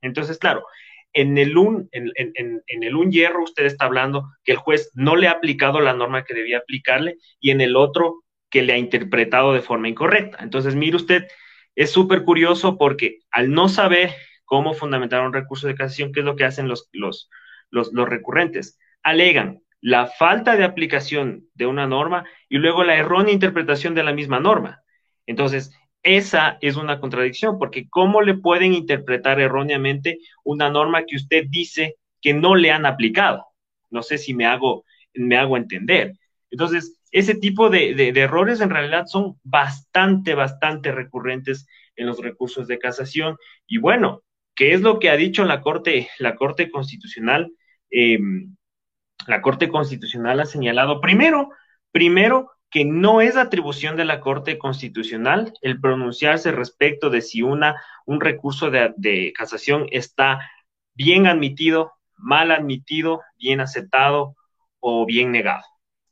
[0.00, 0.64] Entonces, claro,
[1.12, 5.28] en el, un, en, el un hierro usted está hablando que el juez no le
[5.28, 9.52] ha aplicado la norma que debía aplicarle y en el otro que le ha interpretado
[9.52, 10.38] de forma incorrecta.
[10.40, 11.26] Entonces, mire usted,
[11.74, 16.26] es súper curioso porque al no saber cómo fundamentar un recurso de casación, ¿qué es
[16.26, 17.30] lo que hacen los, los,
[17.70, 18.78] los, los recurrentes?
[19.02, 24.12] Alegan la falta de aplicación de una norma y luego la errónea interpretación de la
[24.12, 24.82] misma norma.
[25.26, 25.72] Entonces,
[26.02, 31.96] esa es una contradicción, porque ¿cómo le pueden interpretar erróneamente una norma que usted dice
[32.20, 33.46] que no le han aplicado?
[33.90, 34.84] No sé si me hago,
[35.14, 36.14] me hago entender.
[36.50, 42.66] Entonces, ese tipo de, de, errores en realidad son bastante, bastante recurrentes en los recursos
[42.66, 43.36] de casación.
[43.66, 44.22] Y bueno,
[44.54, 47.52] ¿qué es lo que ha dicho la Corte, la Corte Constitucional?
[47.90, 48.56] Em,
[49.26, 51.50] la Corte Constitucional ha señalado primero,
[51.92, 57.80] primero que no es atribución de la Corte Constitucional el pronunciarse respecto de si una,
[58.06, 60.40] un recurso de, casación está
[60.94, 64.36] bien admitido, mal admitido, bien aceptado
[64.80, 65.62] o bien negado.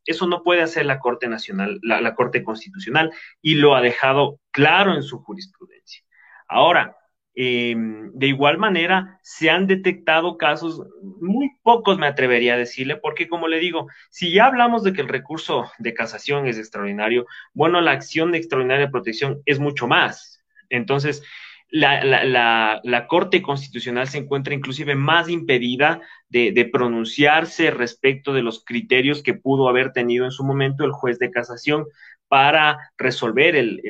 [0.05, 4.95] Eso no puede hacer la Corte Nacional, la Corte Constitucional, y lo ha dejado claro
[4.95, 6.03] en su jurisprudencia.
[6.47, 7.00] Ahora,
[7.43, 10.83] eh, de igual manera, se han detectado casos,
[11.23, 15.01] muy pocos me atrevería a decirle, porque como le digo, si ya hablamos de que
[15.01, 17.25] el recurso de casación es extraordinario,
[17.55, 20.45] bueno, la acción de extraordinaria protección es mucho más.
[20.69, 21.23] Entonces,
[21.71, 22.05] la,
[22.85, 29.33] la, Corte Constitucional se encuentra inclusive más impedida de, pronunciarse respecto de los criterios que
[29.33, 31.87] pudo haber tenido en su momento el juez de casación
[32.29, 33.81] para resolver el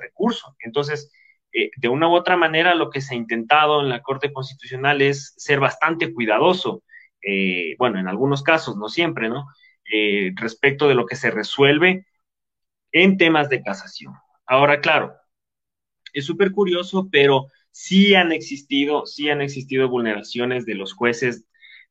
[0.00, 0.54] recurso.
[0.60, 1.10] Entonces,
[1.52, 5.02] eh, de una u otra manera lo que se ha intentado en la Corte Constitucional
[5.02, 6.82] es ser bastante cuidadoso,
[7.22, 9.46] eh, bueno, en algunos casos, no siempre, ¿no?
[9.92, 12.06] Eh, respecto de lo que se resuelve
[12.92, 14.14] en temas de casación.
[14.46, 15.14] Ahora, claro,
[16.12, 21.46] es súper curioso, pero sí han existido, sí han existido vulneraciones de los jueces,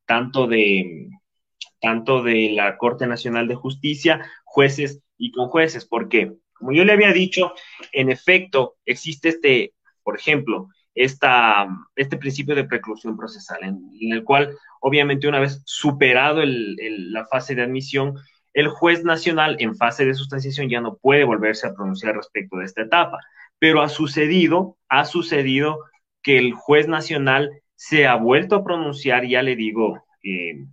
[0.06, 1.10] tanto de,
[1.82, 5.86] tanto de la Corte Nacional de Justicia, jueces y con jueces.
[5.86, 6.34] ¿Por qué?
[6.58, 7.54] Como yo le había dicho,
[7.92, 14.58] en efecto, existe este, por ejemplo, esta, este principio de preclusión procesal, en, el cual,
[14.82, 18.16] obviamente, una vez superado la fase de admisión,
[18.54, 22.66] el juez nacional en fase de sustanciación ya no puede volverse a pronunciar respecto de
[22.66, 23.20] esta etapa.
[23.60, 25.80] Pero ha sucedido, ha sucedido
[26.24, 30.66] que el juez nacional se ha vuelto a pronunciar, ya le digo, eh,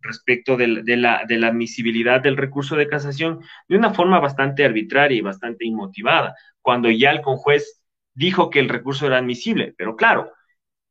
[0.00, 5.66] respecto de, la, admisibilidad del recurso de casación de una forma bastante arbitraria y bastante
[5.66, 7.82] inmotivada, cuando ya el conjuez
[8.14, 9.74] dijo que el recurso era admisible.
[9.76, 10.32] Pero claro,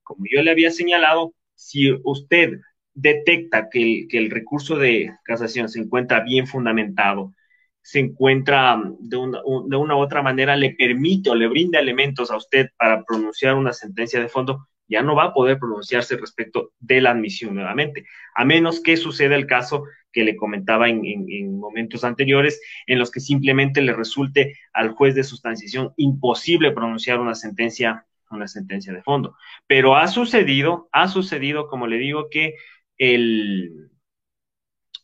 [0.03, 2.59] como yo le había señalado, si usted
[2.93, 7.33] detecta que el, recurso de casación se encuentra bien fundamentado,
[7.81, 12.29] se encuentra de una, de una u otra manera, le permite o le brinda elementos
[12.29, 16.73] a usted para pronunciar una sentencia de fondo, ya no va a poder pronunciarse respecto
[16.79, 22.03] de la admisión nuevamente, a menos que suceda el caso que le comentaba en, momentos
[22.03, 28.05] anteriores, en los que simplemente le resulte al juez de sustanciación imposible pronunciar una sentencia,
[28.31, 29.35] una sentencia de fondo.
[29.67, 32.55] Pero ha sucedido, ha sucedido, como le digo, que
[32.97, 33.91] el,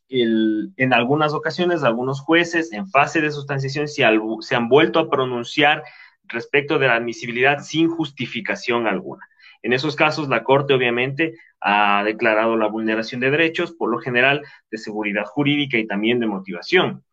[0.10, 5.84] en algunas ocasiones algunos jueces en fase de sustanciación se han vuelto a pronunciar
[6.28, 9.28] respecto de la admisibilidad sin justificación alguna.
[9.66, 14.44] En esos casos, la Corte obviamente ha declarado la vulneración de derechos, por lo general
[14.70, 17.04] de seguridad jurídica y también de motivación.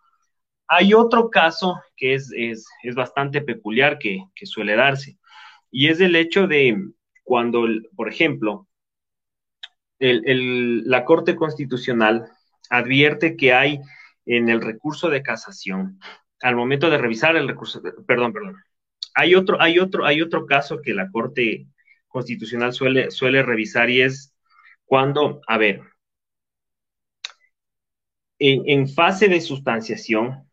[0.69, 2.31] Hay otro caso que es,
[2.95, 5.17] bastante peculiar que, suele darse,
[5.71, 6.77] y es el hecho de
[7.25, 8.69] cuando, por ejemplo,
[9.99, 12.29] la Corte Constitucional
[12.69, 13.81] advierte que hay
[14.27, 15.99] en el recurso de casación,
[16.43, 18.57] al momento de revisar el recurso, perdón, perdón,
[19.15, 21.67] hay otro, hay otro, hay otro caso que la Corte
[22.13, 24.33] Constitucional suele, suele revisar y es
[24.85, 25.81] cuando, a ver,
[28.39, 30.49] en, fase de sustanciación,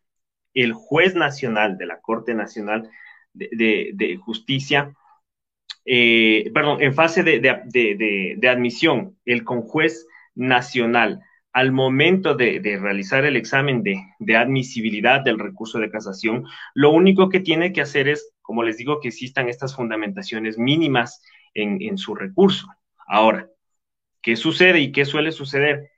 [0.54, 2.90] el juez nacional de la Corte Nacional
[3.34, 4.94] de, Justicia,
[5.86, 13.84] eh, perdón, en fase de, admisión, el conjuez nacional, al momento de, realizar el examen
[13.84, 16.46] de, admisibilidad del recurso de casación,
[16.76, 21.22] lo único que tiene que hacer es, como les digo, que existan estas fundamentaciones mínimas
[21.54, 22.68] en, su recurso.
[23.08, 23.50] Ahora,
[24.22, 25.92] ¿qué sucede y qué suele suceder?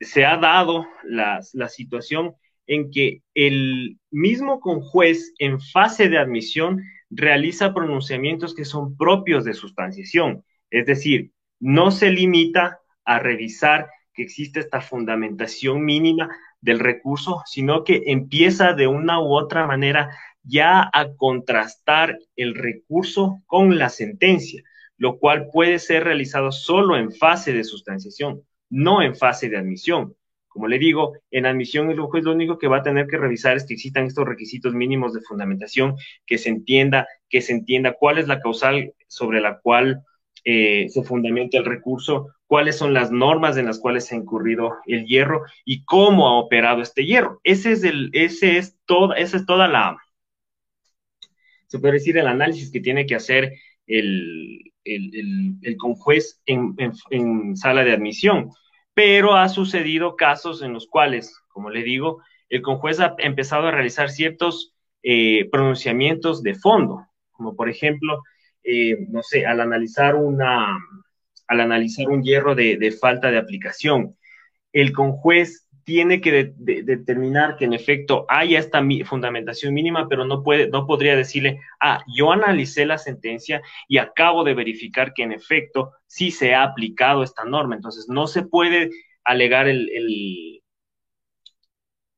[0.00, 2.34] Se ha dado la, situación
[2.66, 9.54] en que el mismo conjuez en fase de admisión realiza pronunciamientos que son propios de
[9.54, 17.42] sustanciación, es decir, no se limita a revisar que existe esta fundamentación mínima del recurso,
[17.46, 20.10] sino que empieza de una u otra manera
[20.42, 24.62] ya a contrastar el recurso con la sentencia
[25.02, 30.14] lo cual puede ser realizado solo en fase de sustanciación, no en fase de admisión.
[30.46, 33.56] Como le digo, en admisión el juez lo único que va a tener que revisar
[33.56, 38.18] es que existan estos requisitos mínimos de fundamentación, que se entienda, que se entienda cuál
[38.18, 40.04] es la causal sobre la cual
[40.44, 44.76] eh, se fundamenta el recurso, cuáles son las normas en las cuales se ha incurrido
[44.86, 47.40] el hierro y cómo ha operado este hierro.
[47.42, 49.96] Ese es el, ese es toda, esa es toda la,
[51.72, 53.54] se puede decir, el análisis que tiene que hacer
[53.92, 56.74] el, el, conjuez en,
[57.10, 58.50] en, sala de admisión.
[58.94, 63.70] Pero ha sucedido casos en los cuales, como le digo, el conjuez ha empezado a
[63.70, 68.22] realizar ciertos eh, pronunciamientos de fondo, como por ejemplo,
[68.62, 70.78] eh, no sé, al analizar una,
[71.48, 74.16] al analizar un hierro de, de falta de aplicación,
[74.72, 80.68] el conjuez tiene que determinar que en efecto haya esta fundamentación mínima, pero no puede,
[80.68, 85.92] no podría decirle, ah, yo analicé la sentencia y acabo de verificar que en efecto
[86.06, 87.74] sí se ha aplicado esta norma.
[87.74, 88.90] Entonces, no se puede
[89.24, 90.62] alegar el, el,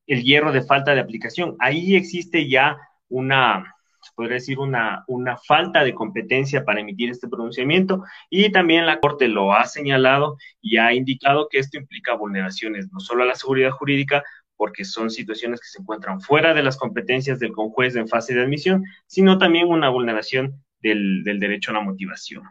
[0.07, 1.55] el hierro de falta de aplicación.
[1.59, 2.77] Ahí existe ya
[3.09, 3.74] una,
[4.13, 9.27] podría decir, una, una falta de competencia para emitir este pronunciamiento y también la Corte
[9.27, 13.71] lo ha señalado y ha indicado que esto implica vulneraciones no solo a la seguridad
[13.71, 14.23] jurídica,
[14.57, 18.43] porque son situaciones que se encuentran fuera de las competencias del conjuez en fase de
[18.43, 22.43] admisión, sino también una vulneración del, derecho a la motivación.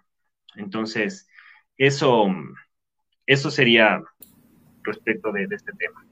[0.57, 1.29] Entonces,
[1.77, 2.27] eso,
[3.27, 4.03] eso sería
[4.83, 6.07] respecto de, este tema.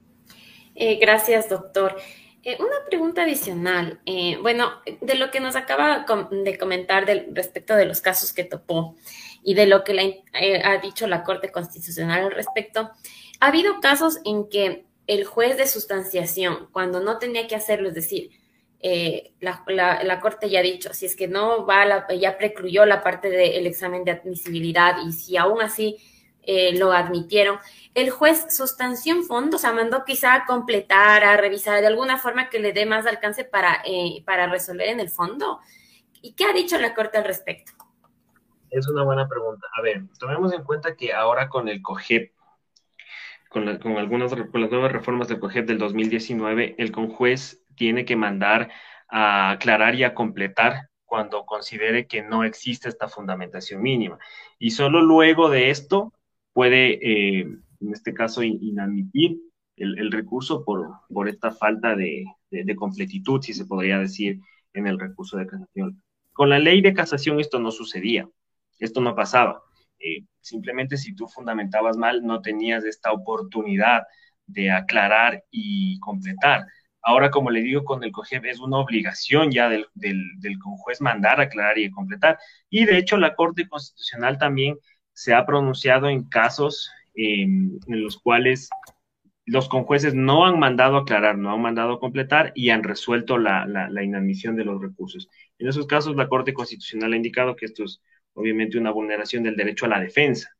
[0.74, 1.96] Eh, gracias, doctor.
[2.44, 4.00] Eh, una pregunta adicional.
[4.04, 8.96] Eh, bueno, de lo que nos acaba de comentar respecto de los casos que topó
[9.44, 12.90] y de lo que eh, ha dicho la Corte Constitucional al respecto,
[13.40, 17.94] ha habido casos en que el juez de sustanciación, cuando no tenía que hacerlo, es
[17.94, 18.30] decir,
[19.40, 23.30] la, Corte ya ha dicho, si es que no va, la, ya precluyó la parte
[23.30, 25.98] del examen de admisibilidad y si aún así
[26.74, 27.58] lo admitieron,
[27.94, 32.16] el juez sustanció un fondo, o sea, mandó quizá a completar, a revisar de alguna
[32.16, 35.60] forma que le dé más alcance para, eh, para resolver en el fondo.
[36.22, 37.72] ¿Y qué ha dicho la Corte al respecto?
[38.70, 39.66] Es una buena pregunta.
[39.76, 42.32] A ver, tomemos en cuenta que ahora con el COGEP,
[43.50, 48.16] con, con algunas con las nuevas reformas del COGEP del 2019, el conjuez tiene que
[48.16, 48.70] mandar
[49.08, 54.18] a aclarar y a completar cuando considere que no existe esta fundamentación mínima.
[54.58, 56.14] Y solo luego de esto
[56.52, 57.46] puede eh,
[57.82, 59.38] en este caso, inadmitir
[59.76, 62.24] el, recurso por, por, esta falta de,
[62.76, 64.40] completitud, si se podría decir,
[64.72, 66.02] en el recurso de casación.
[66.32, 68.28] Con la ley de casación esto no sucedía,
[68.78, 69.62] esto no pasaba.
[69.98, 74.02] Eh, simplemente si tú fundamentabas mal, no tenías esta oportunidad
[74.46, 76.66] de aclarar y completar.
[77.02, 81.00] Ahora, como le digo, con el COGEP es una obligación ya del, del, del conjuez
[81.00, 82.38] mandar, aclarar y completar.
[82.70, 84.76] Y de hecho, la Corte Constitucional también
[85.22, 88.68] se ha pronunciado en casos en los cuales
[89.44, 94.02] los conjueces no han mandado aclarar, no han mandado completar y han resuelto la, la,
[94.02, 95.28] inadmisión de los recursos.
[95.58, 98.00] En esos casos, la Corte Constitucional ha indicado que esto es
[98.34, 100.50] obviamente una vulneración del derecho a la defensa.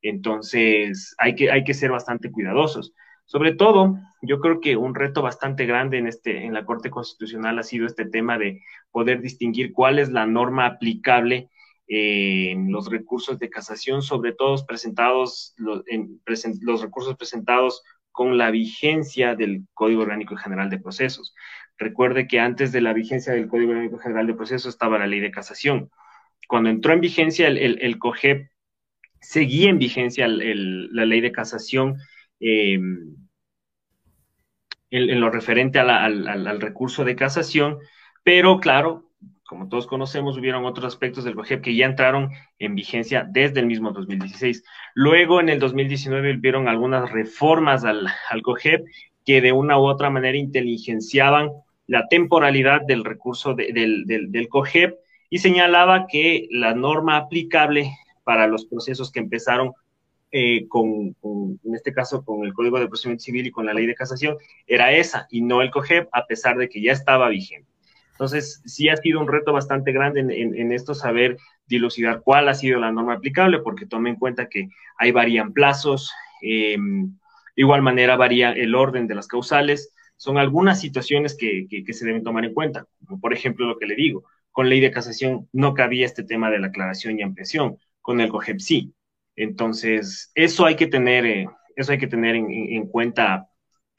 [0.00, 2.94] Entonces, hay que, hay que ser bastante cuidadosos.
[3.26, 7.58] Sobre todo, yo creo que un reto bastante grande en, este, en la Corte Constitucional
[7.58, 8.62] ha sido este tema de
[8.92, 11.50] poder distinguir cuál es la norma aplicable
[11.88, 15.84] en los recursos de casación, sobre todo presentados, los,
[16.60, 21.34] los recursos presentados con la vigencia del Código Orgánico General de Procesos.
[21.76, 25.20] Recuerde que antes de la vigencia del Código Orgánico General de Procesos estaba la ley
[25.20, 25.90] de casación.
[26.48, 28.48] Cuando entró en vigencia el, el, COGEP,
[29.20, 31.96] seguía en vigencia la ley de casación
[32.40, 33.16] em,
[34.90, 37.78] en, lo referente al recurso de casación,
[38.22, 39.05] pero claro,
[39.46, 43.66] como todos conocemos, hubieron otros aspectos del COGEP que ya entraron en vigencia desde el
[43.66, 44.64] mismo 2016.
[44.94, 48.84] Luego, en el 2019, hubieron algunas reformas al, al COGEP
[49.24, 51.50] que de una u otra manera inteligenciaban
[51.86, 54.94] la temporalidad del recurso del, del, COGEP
[55.30, 57.90] y señalaba que la norma aplicable
[58.24, 59.72] para los procesos que empezaron
[60.32, 63.74] eh, con, con, en este caso, con el Código de Procedimiento Civil y con la
[63.74, 64.36] Ley de Casación,
[64.66, 67.75] era esa y no el COGEP, a pesar de que ya estaba vigente.
[68.16, 71.36] Entonces, sí ha sido un reto bastante grande en, esto saber
[71.66, 76.10] dilucidar cuál ha sido la norma aplicable, porque tome en cuenta que hay varían plazos,
[76.40, 76.78] de
[77.56, 79.92] igual manera varía el orden de las causales.
[80.16, 82.86] Son algunas situaciones que, se deben tomar en cuenta,
[83.20, 86.58] por ejemplo lo que le digo, con ley de casación no cabía este tema de
[86.58, 88.94] la aclaración y ampliación, con el COGEP sí.
[89.36, 93.50] Entonces, eso hay que tener, eh, eso hay que tener en, cuenta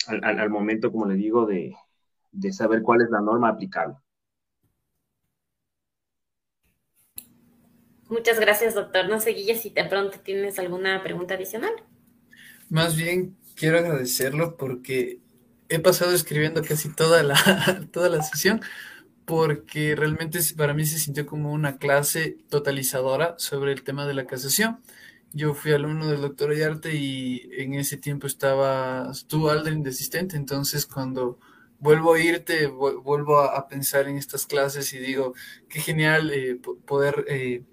[0.07, 1.75] al, momento, como le digo, de
[2.51, 3.93] saber cuál es la norma aplicable.
[8.09, 9.09] Muchas gracias, doctor.
[9.09, 11.73] No sé, Guille, si de pronto tienes alguna pregunta adicional.
[12.69, 15.19] Más bien, quiero agradecerlo porque
[15.69, 18.61] he pasado escribiendo casi toda la, toda la sesión
[19.25, 24.25] porque realmente para mí se sintió como una clase totalizadora sobre el tema de la
[24.25, 24.79] casación.
[25.33, 30.37] Yo fui alumno del doctor Ayarte y en ese tiempo estaba tú, Aldrin, de asistente,
[30.37, 31.39] entonces cuando
[31.79, 35.33] vuelvo a irte, vuelvo a, pensar en estas clases y digo,
[35.67, 37.25] qué genial eh, poder...
[37.27, 37.63] Eh,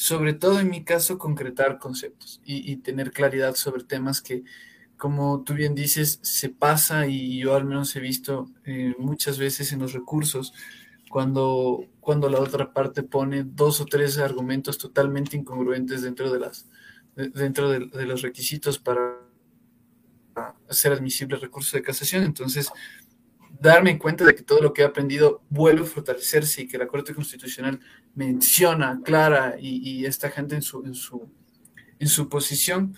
[0.00, 4.44] sobre todo en mi caso, concretar conceptos y, tener claridad sobre temas que,
[4.96, 9.74] como tú bien dices, se pasa y yo al menos he visto eh, muchas veces
[9.74, 10.54] en los recursos
[11.10, 16.66] cuando, cuando la otra parte pone dos o tres argumentos totalmente incongruentes dentro de, las,
[17.14, 19.18] dentro de, de los requisitos para
[20.66, 22.24] hacer admisible recurso de casación.
[22.24, 22.72] Entonces,
[23.60, 26.86] darme cuenta de que todo lo que he aprendido vuelve a fortalecerse y que la
[26.86, 27.78] Corte Constitucional
[28.14, 31.30] menciona, clara y, esta gente en su, en, su,
[31.98, 32.96] en su posición,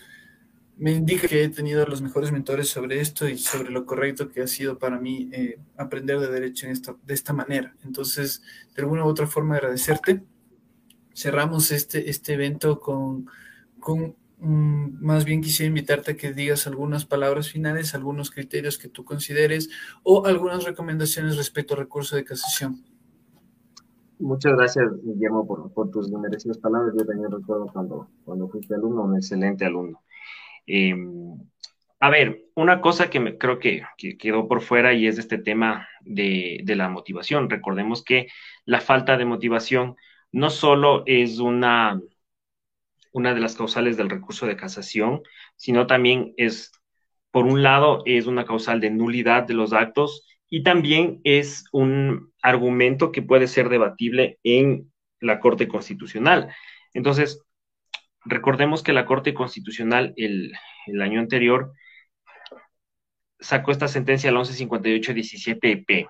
[0.76, 4.42] me indica que he tenido los mejores mentores sobre esto y sobre lo correcto que
[4.42, 7.74] ha sido para mí eh, aprender de derecho en esta, de esta manera.
[7.84, 8.42] Entonces,
[8.74, 10.22] de alguna u otra forma, agradecerte.
[11.14, 13.26] Cerramos este, este evento con,
[13.78, 19.04] con más bien quisiera invitarte a que digas algunas palabras finales, algunos criterios que tú
[19.04, 19.70] consideres
[20.02, 22.82] o algunas recomendaciones respecto al recurso de casación.
[24.18, 26.94] Muchas gracias, Guillermo, por, tus merecidas palabras.
[26.96, 30.00] Yo también recuerdo cuando, cuando fuiste alumno, un excelente alumno.
[30.66, 31.40] Em,
[31.98, 33.82] a ver, una cosa que me, creo que,
[34.18, 37.50] quedó por fuera y es este tema de, de la motivación.
[37.50, 38.28] Recordemos que
[38.64, 39.96] la falta de motivación
[40.32, 42.00] no solo es una
[43.12, 45.22] una de las causales del recurso de casación,
[45.56, 46.72] sino también es,
[47.30, 52.32] por un lado, es una causal de nulidad de los actos y también es un
[52.42, 56.54] argumento que puede ser debatible en la Corte Constitucional.
[56.92, 57.42] Entonces,
[58.24, 60.52] recordemos que la Corte Constitucional el,
[61.00, 61.72] año anterior
[63.40, 66.08] sacó esta sentencia al 1158-17-EP,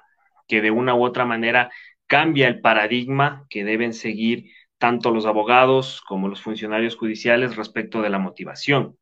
[0.48, 1.70] que de una u otra manera
[2.06, 4.50] cambia el paradigma que deben seguir
[4.82, 8.98] tanto los abogados como los funcionarios judiciales respecto de la motivación.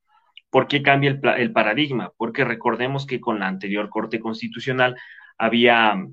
[0.50, 2.12] ¿Por qué cambia el, paradigma?
[2.18, 4.94] Porque recordemos que con la anterior Corte Constitucional
[5.38, 6.06] había,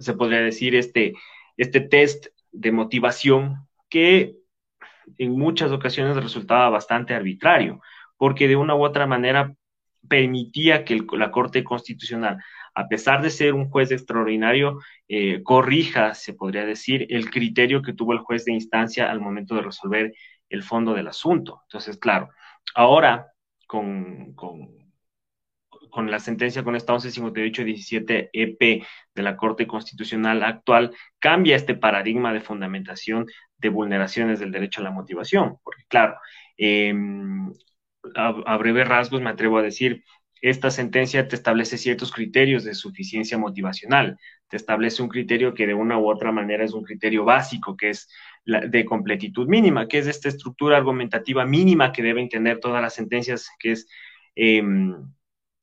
[0.00, 1.12] se podría decir, este,
[1.56, 4.34] este test de motivación que
[5.16, 7.80] en muchas ocasiones resultaba bastante arbitrario,
[8.16, 9.54] porque de una u otra manera
[10.08, 12.42] permitía que la Corte Constitucional
[12.74, 17.92] a pesar de ser un juez extraordinario, eh, corrija, se podría decir, el criterio que
[17.92, 20.12] tuvo el juez de instancia al momento de resolver
[20.48, 21.62] el fondo del asunto.
[21.66, 22.30] Entonces, claro,
[22.74, 23.32] ahora
[23.66, 24.78] con, con,
[26.10, 32.40] la sentencia con esta 1158-17 EP de la Corte Constitucional actual, cambia este paradigma de
[32.40, 33.26] fundamentación
[33.58, 36.16] de vulneraciones del derecho a la motivación, porque claro,
[36.56, 37.52] em,
[38.14, 40.04] a, breve rasgos me atrevo a decir,
[40.40, 44.18] esta sentencia te establece ciertos criterios de suficiencia motivacional,
[44.48, 47.90] te establece un criterio que de una u otra manera es un criterio básico, que
[47.90, 48.08] es
[48.44, 52.94] la de completitud mínima, que es esta estructura argumentativa mínima que deben tener todas las
[52.94, 53.86] sentencias, que es
[54.34, 54.94] em,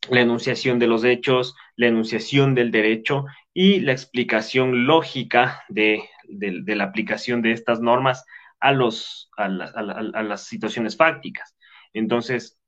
[0.10, 6.84] la enunciación de los hechos, la enunciación del derecho y la explicación lógica de, la
[6.84, 8.26] aplicación de estas normas
[8.60, 11.56] a, a las situaciones fácticas.
[11.94, 12.60] Entonces,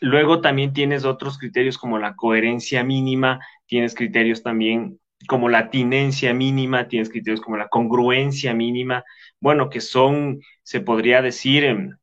[0.00, 6.32] Luego también tienes otros criterios como la coherencia mínima, tienes criterios también como la tinencia
[6.32, 9.04] mínima, tienes criterios como la congruencia mínima,
[9.40, 11.96] bueno, que son, se podría decir, em,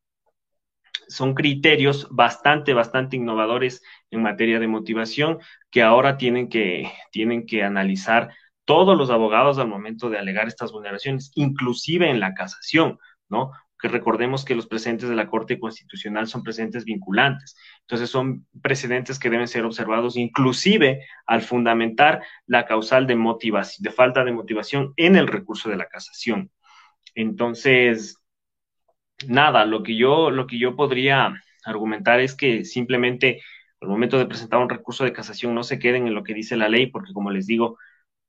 [1.07, 7.63] son criterios bastante, bastante innovadores en materia de motivación que ahora tienen que, tienen que
[7.63, 8.33] analizar
[8.65, 12.97] todos los abogados al momento de alegar estas vulneraciones, inclusive en la casación,
[13.29, 13.51] ¿no?
[13.87, 17.55] Recordemos que los presentes de la Corte Constitucional son presentes vinculantes.
[17.81, 23.91] Entonces son precedentes que deben ser observados inclusive al fundamentar la causal de motivación, de
[23.91, 26.51] falta de motivación en el recurso de la casación.
[27.15, 28.21] Entonces,
[29.27, 33.41] nada, lo que yo, lo que yo podría argumentar es que simplemente
[33.81, 36.57] al momento de presentar un recurso de casación no se queden en lo que dice
[36.57, 37.77] la ley, porque como les digo,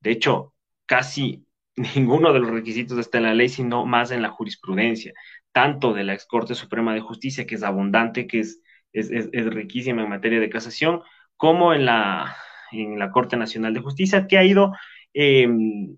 [0.01, 0.53] de hecho,
[0.85, 1.45] casi
[1.95, 5.13] ninguno de los requisitos está en la ley, sino más en la jurisprudencia,
[5.51, 8.61] tanto de la ex Corte Suprema de Justicia, que es abundante, que es,
[8.93, 11.01] es, riquísima en materia de casación,
[11.35, 12.35] como en la,
[12.71, 14.73] en la Corte Nacional de Justicia, que ha ido
[15.13, 15.97] em,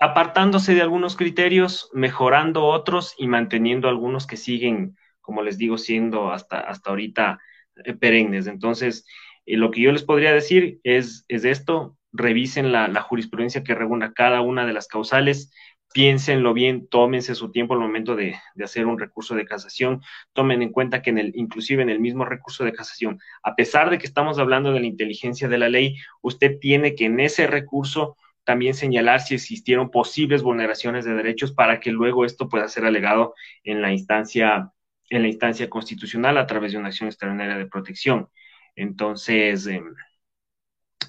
[0.00, 6.30] apartándose de algunos criterios, mejorando otros y manteniendo algunos que siguen, como les digo, siendo
[6.30, 7.38] hasta, hasta ahorita
[7.84, 8.46] eh, perennes.
[8.46, 9.06] Entonces,
[9.46, 14.12] eh, lo que yo les podría decir es, es esto, revisen la, jurisprudencia que regula
[14.12, 15.52] cada una de las causales,
[15.92, 20.70] piénsenlo bien, tómense su tiempo al momento de, hacer un recurso de casación, tomen en
[20.70, 24.06] cuenta que en el, inclusive en el mismo recurso de casación, a pesar de que
[24.06, 28.74] estamos hablando de la inteligencia de la ley, usted tiene que en ese recurso también
[28.74, 33.82] señalar si existieron posibles vulneraciones de derechos para que luego esto pueda ser alegado en
[33.82, 34.72] la instancia,
[35.10, 38.28] en la instancia constitucional a través de una acción extraordinaria de protección.
[38.74, 39.94] Entonces, em,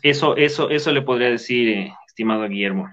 [0.01, 2.89] eso, eso, eso le podría decir, eh, estimado Guillermo.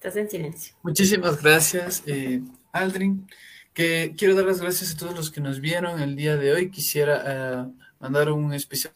[0.00, 0.74] Estás en silencio.
[0.82, 2.40] Muchísimas gracias, eh,
[2.72, 3.28] Aldrin.
[3.74, 6.70] Que quiero dar las gracias a todos los que nos vieron el día de hoy.
[6.70, 8.94] Quisiera eh, mandar un especial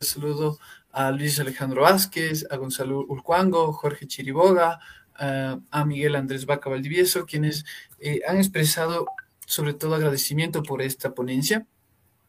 [0.00, 0.58] saludo
[0.90, 4.80] a Luis Alejandro Vázquez, a Gonzalo Urcuango, Jorge Chiriboga,
[5.14, 7.64] a Miguel Andrés Vaca Valdivieso, quienes
[8.26, 9.06] han expresado
[9.46, 11.64] sobre todo agradecimiento por esta ponencia.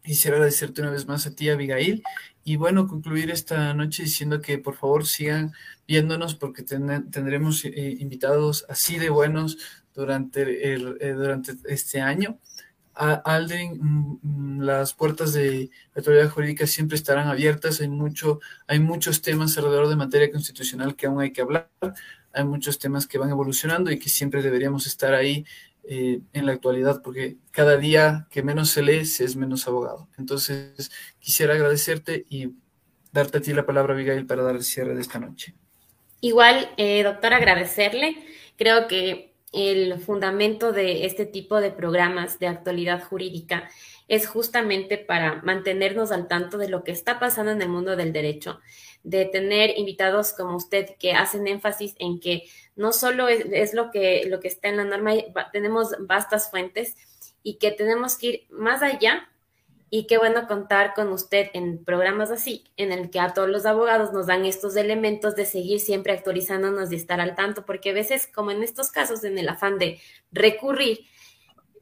[0.04, 2.04] Quisiera agradecerte una vez más a ti, Abigail,
[2.48, 5.52] y bueno, concluir esta noche diciendo que por favor sigan
[5.86, 9.58] viéndonos porque tendremos eh, invitados así de buenos
[9.94, 12.40] durante, el, eh, durante este año.
[12.96, 17.82] A Aldrin, mm, mm, las puertas de la autoridad jurídica siempre estarán abiertas.
[17.82, 21.70] Hay, mucho, hay muchos temas alrededor de materia constitucional que aún hay que hablar.
[22.32, 25.46] Hay muchos temas que van evolucionando y que siempre deberíamos estar ahí
[25.90, 30.10] eh, en la actualidad, porque cada día que menos se lee se es menos abogado.
[30.18, 32.52] Entonces, quisiera agradecerte y
[33.12, 35.56] darte a ti la palabra, Abigail, para dar el cierre de esta noche.
[36.20, 38.18] Igual, eh, doctor, agradecerle.
[38.58, 43.70] Creo que el fundamento de este tipo de programas de actualidad jurídica
[44.08, 48.14] es justamente para mantenernos al tanto de lo que está pasando en el mundo del
[48.14, 48.60] derecho,
[49.04, 52.44] de tener invitados como usted que hacen énfasis en que
[52.76, 55.14] no solo es, lo, que, lo que está en la norma,
[55.52, 56.96] tenemos vastas fuentes
[57.42, 59.30] y que tenemos que ir más allá
[59.90, 63.66] y qué bueno contar con usted en programas así, en el que a todos los
[63.66, 67.94] abogados nos dan estos elementos de seguir siempre actualizándonos y estar al tanto, porque a
[67.94, 71.06] veces, como en estos casos, en el afán de recurrir,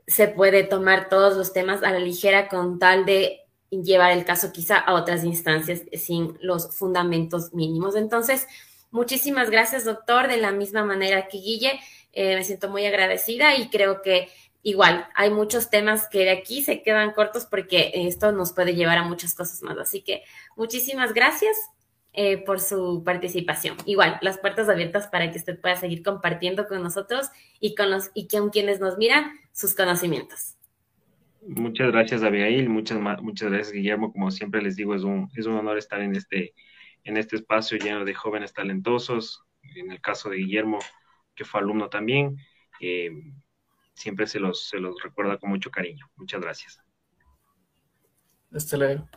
[0.08, 3.42] se puede tomar todos los temas a la ligera con tal de
[3.72, 7.96] llevar el caso quizá a otras instancias sin los fundamentos mínimos.
[7.96, 8.48] Entonces,
[8.92, 10.28] muchísimas gracias, doctor.
[10.28, 11.80] De la misma manera que Guille,
[12.14, 14.30] eh, me siento muy agradecida y creo que
[14.66, 18.98] igual hay muchos temas que de aquí se quedan cortos porque esto nos puede llevar
[18.98, 19.78] a muchas cosas más.
[19.78, 20.24] Así que
[20.58, 21.56] muchísimas gracias.
[22.18, 23.76] Eh, por su participación.
[23.86, 27.28] Igual, las puertas abiertas para que usted pueda seguir compartiendo con nosotros
[27.60, 30.56] y con los y con quienes nos miran sus conocimientos.
[31.46, 32.70] Muchas gracias, Abigail.
[32.70, 34.14] Muchas, muchas gracias, Guillermo.
[34.14, 36.54] Como siempre les digo, es un, es un honor estar en este,
[37.04, 39.44] en este espacio lleno de jóvenes talentosos.
[39.76, 40.80] En el caso de Guillermo,
[41.36, 42.38] que fue alumno también,
[42.80, 43.12] eh,
[43.96, 46.10] siempre se los, se los recuerda con mucho cariño.
[46.16, 46.80] Muchas gracias.
[48.52, 49.10] Hasta luego.